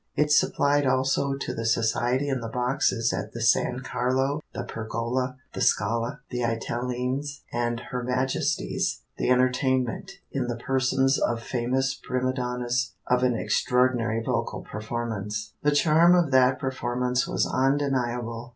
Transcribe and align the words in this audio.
It 0.15 0.31
supplied 0.31 0.87
also 0.87 1.35
to 1.35 1.53
the 1.53 1.63
society 1.63 2.27
in 2.27 2.39
the 2.39 2.47
boxes 2.49 3.13
at 3.13 3.33
the 3.33 3.39
San 3.39 3.81
Carlo, 3.81 4.41
the 4.51 4.63
Pergola, 4.63 5.37
the 5.53 5.61
Scala, 5.61 6.21
the 6.31 6.41
Italiens, 6.41 7.41
and 7.53 7.79
Her 7.91 8.01
Majesty's, 8.01 9.03
the 9.19 9.29
entertainment, 9.29 10.13
in 10.31 10.47
the 10.47 10.57
persons 10.57 11.19
of 11.19 11.43
famous 11.43 11.93
prima 11.93 12.33
donnas, 12.33 12.95
of 13.05 13.21
an 13.21 13.35
extraordinary 13.35 14.23
vocal 14.25 14.63
performance. 14.63 15.53
The 15.61 15.69
charm 15.69 16.15
of 16.15 16.31
that 16.31 16.57
performance 16.57 17.27
was 17.27 17.45
undeniable. 17.45 18.49